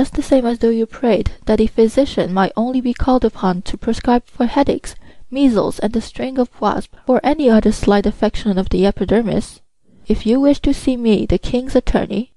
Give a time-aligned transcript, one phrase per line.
[0.00, 3.60] just the same as though you prayed that a physician might only be called upon
[3.60, 4.94] to prescribe for headaches,
[5.30, 9.60] measles and the sting of wasps, or any other slight affection of the epidermis.
[10.06, 12.32] If you wish to see me, the King's Attorney,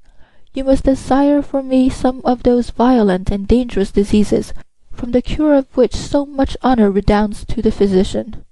[0.54, 4.54] you must desire for me some of those violent and dangerous diseases
[4.91, 8.43] from the cure of which so much honour redounds to the physician."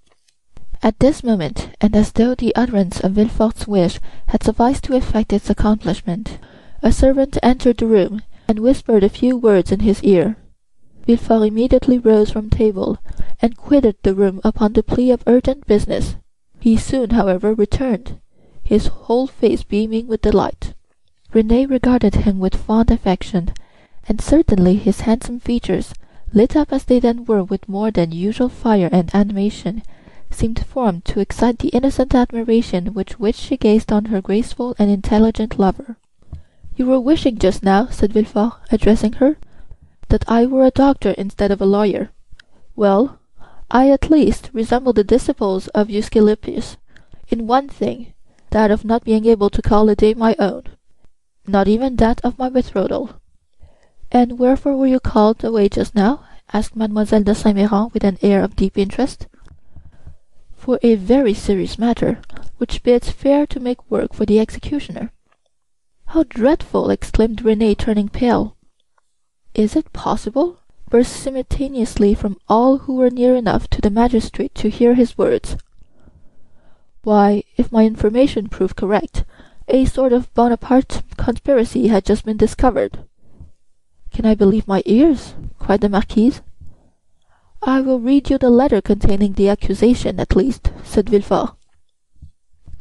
[0.82, 5.34] At this moment, and as though the utterance of Villefort's wish had sufficed to effect
[5.34, 6.38] its accomplishment,
[6.82, 8.22] a servant entered the room
[8.52, 10.36] and whispered a few words in his ear.
[11.08, 12.98] Villefort immediately rose from table
[13.42, 16.18] and quitted the room upon the plea of urgent business.
[16.60, 18.20] He soon, however, returned,
[18.62, 20.74] his whole face beaming with delight.
[21.32, 23.54] Renée regarded him with fond affection,
[24.10, 25.94] and certainly his handsome features,
[26.34, 29.82] lit up as they then were with more than usual fire and animation,
[30.30, 34.92] seemed formed to excite the innocent admiration with which she gazed on her graceful and
[34.92, 35.96] intelligent lover.
[36.78, 39.38] "You were wishing just now," said Villefort, addressing her,
[40.08, 42.12] "that I were a doctor instead of a lawyer.
[42.78, 43.20] Well,
[43.70, 46.78] I at least resemble the disciples of Aesculapius
[47.28, 48.14] in one thing,
[48.52, 50.64] that of not being able to call a day my own,
[51.46, 53.20] not even that of my betrothal."
[54.10, 56.22] "And wherefore were you called away just now?"
[56.54, 59.28] asked Mademoiselle de Saint Méran with an air of deep interest.
[60.54, 62.22] "For a very serious matter,
[62.60, 65.12] which bids fair to make work for the executioner."
[66.12, 68.58] "How dreadful!" exclaimed Renée, turning pale.
[69.54, 70.58] "Is it possible?"
[70.90, 75.56] burst simultaneously from all who were near enough to the magistrate to hear his words.
[77.06, 79.24] "Why, if my information prove correct,
[79.70, 83.06] a sort of Bonaparte conspiracy has just been discovered."
[84.12, 86.42] "Can I believe my ears?" cried the Marquise.
[87.64, 91.56] "I will read you the letter containing the accusation, at least," said Villefort.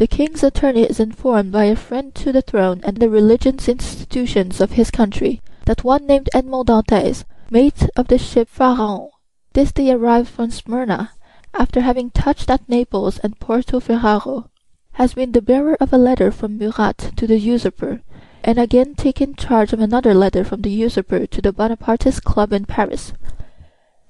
[0.00, 4.58] The King's Attorney is informed by a friend to the throne and the religious institutions
[4.58, 9.10] of his country, that one named Edmond Dantès, mate of the ship Pharaon,
[9.52, 11.10] this day arrived from Smyrna,
[11.52, 14.48] after having touched at Naples and Porto Ferrajo,
[14.92, 18.00] has been the bearer of a letter from Murat to the usurper,
[18.42, 22.64] and again taken charge of another letter from the usurper to the Bonapartist club in
[22.64, 23.12] Paris.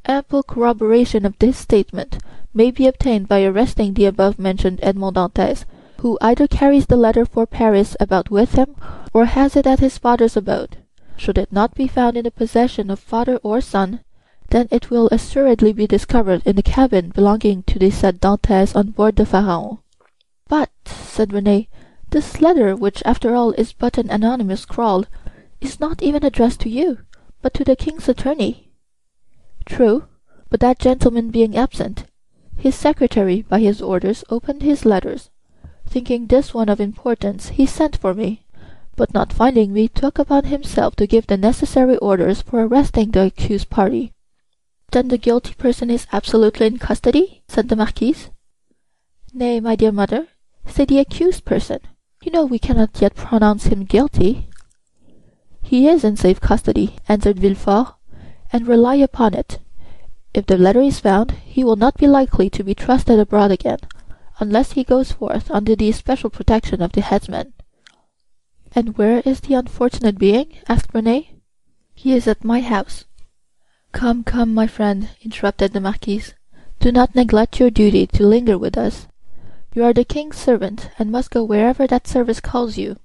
[0.07, 2.19] Ample corroboration of this statement
[2.55, 5.65] may be obtained by arresting the above mentioned Edmond Dantès
[6.01, 8.75] who either carries the letter for Paris about with him
[9.13, 10.79] or has it at his father's abode.
[11.17, 14.01] Should it not be found in the possession of father or son,
[14.49, 18.93] then it will assuredly be discovered in the cabin belonging to the said Dantès on
[18.93, 19.81] board the Pharaon."
[20.49, 21.69] "But," said Renée,
[22.09, 25.05] "this letter, which after all is but an anonymous scrawl,
[25.61, 27.01] is not even addressed to you,
[27.43, 28.71] but to the King's Attorney."
[29.67, 30.05] "True,
[30.49, 32.05] but that gentleman being absent,
[32.57, 35.29] his secretary by his orders opened his letters.
[35.91, 38.45] Thinking this one of importance, he sent for me,
[38.95, 43.25] but not finding me took upon himself to give the necessary orders for arresting the
[43.27, 44.13] accused party."
[44.93, 48.31] "Then the guilty person is absolutely in custody?" said the Marquise.
[49.35, 50.29] "Nay, my dear mother,
[50.65, 51.81] say the accused person.
[52.23, 54.47] You know we cannot yet pronounce him guilty."
[55.61, 57.97] "He is in safe custody," answered Villefort,
[58.53, 59.59] "and rely upon it,
[60.35, 63.81] if the letter is found, he will not be likely to be trusted abroad again
[64.41, 67.53] unless he goes forth under the especial protection of the headsman."
[68.73, 71.29] "And where is the unfortunate being?" asked Renée.
[71.95, 73.05] "He is at my house."
[73.93, 76.35] "Come, come, my friend," interrupted the Marquise,
[76.79, 79.07] "do not neglect your duty to linger with us.
[79.75, 82.97] You are the king's servant, and must go wherever that service calls you."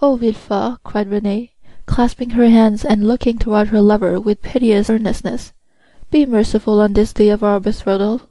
[0.00, 1.50] "Oh, Villefort!" cried Renée,
[1.86, 5.52] clasping her hands and looking toward her lover with piteous earnestness,
[6.10, 8.28] "be merciful on this day of our betrothal.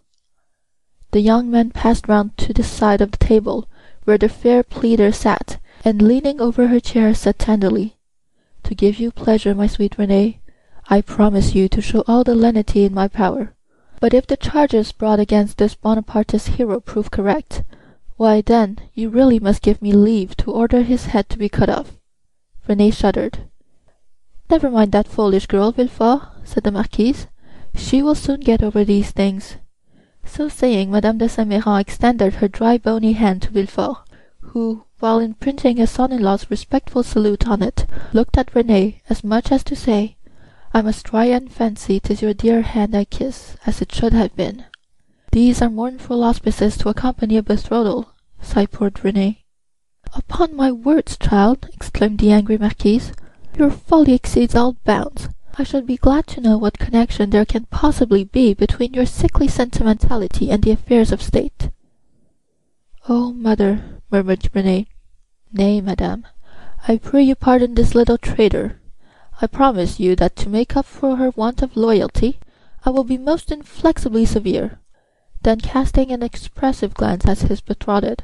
[1.15, 3.69] The young man passed round to the side of the table
[4.03, 7.95] where the fair pleader sat, and leaning over her chair said tenderly,
[8.63, 10.39] "To give you pleasure, my sweet Renée,
[10.89, 13.53] I promise you to show all the lenity in my power.
[14.01, 17.63] But if the charges brought against this Bonapartist hero prove correct,
[18.17, 21.69] why, then, you really must give me leave to order his head to be cut
[21.69, 21.93] off."
[22.67, 23.37] Renée shuddered.
[24.49, 27.27] "Never mind that foolish girl, Villefort," said the Marquise.
[27.73, 29.55] "She will soon get over these things.
[30.27, 33.97] So saying, Madame de Saint Méran extended her dry bony hand to Villefort,
[34.41, 39.23] who, while imprinting his son in law's respectful salute on it, looked at Renée, as
[39.23, 40.17] much as to say,
[40.73, 44.35] "I must try and fancy 'tis your dear hand I kiss, as it should have
[44.35, 44.65] been."
[45.31, 48.09] "These are mournful auspices to accompany a betrothal,"
[48.41, 49.37] sighed poor Renée.
[50.13, 53.11] "Upon my words, child," exclaimed the angry Marquise,
[53.57, 55.29] "your folly exceeds all bounds.
[55.57, 59.47] I should be glad to know what connection there can possibly be between your sickly
[59.47, 61.69] sentimentality and the affairs of state."
[63.07, 64.87] "Oh, mother!" murmured Renée.
[65.53, 66.25] "Nay, madame,
[66.89, 68.81] I pray you pardon this little traitor.
[69.41, 72.37] I promise you that to make up for her want of loyalty
[72.83, 74.79] I will be most inflexibly severe."
[75.43, 78.23] Then casting an expressive glance at his betrothed,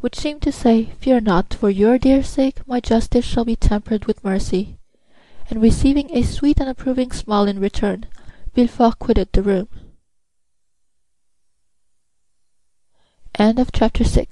[0.00, 4.06] which seemed to say, "Fear not, for your dear sake my justice shall be tempered
[4.06, 4.78] with mercy,"
[5.52, 8.06] and receiving a sweet and approving smile in return,
[8.56, 9.68] Villefort quitted the room.
[13.36, 14.26] CHAPTER VII.